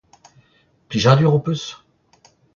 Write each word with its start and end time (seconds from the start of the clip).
Plijadur 0.93 1.35
ho 1.35 1.43
peus? 1.51 1.67